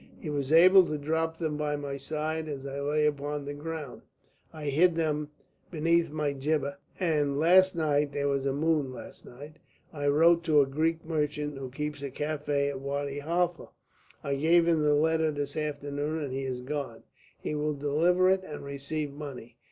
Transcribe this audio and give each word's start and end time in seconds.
He 0.19 0.31
was 0.31 0.51
able 0.51 0.83
to 0.87 0.97
drop 0.97 1.37
them 1.37 1.57
by 1.57 1.75
my 1.75 1.95
side 1.97 2.47
as 2.47 2.65
I 2.65 2.79
lay 2.79 3.05
upon 3.05 3.45
the 3.45 3.53
ground. 3.53 4.01
I 4.51 4.65
hid 4.65 4.95
them 4.95 5.29
beneath 5.69 6.09
my 6.09 6.33
jibbeh, 6.33 6.77
and 6.99 7.37
last 7.37 7.75
night 7.75 8.11
there 8.11 8.27
was 8.27 8.43
a 8.43 8.51
moon 8.51 8.91
last 8.91 9.27
night 9.27 9.57
I 9.93 10.07
wrote 10.07 10.43
to 10.45 10.59
a 10.61 10.65
Greek 10.65 11.05
merchant 11.05 11.55
who 11.59 11.69
keeps 11.69 12.01
a 12.01 12.09
café 12.09 12.69
at 12.71 12.81
Wadi 12.81 13.19
Halfa. 13.19 13.67
I 14.23 14.37
gave 14.37 14.67
him 14.67 14.81
the 14.81 14.95
letter 14.95 15.29
this 15.29 15.55
afternoon, 15.55 16.17
and 16.23 16.33
he 16.33 16.45
has 16.45 16.61
gone. 16.61 17.03
He 17.39 17.53
will 17.53 17.75
deliver 17.75 18.27
it 18.31 18.43
and 18.43 18.63
receive 18.65 19.11
money. 19.13 19.59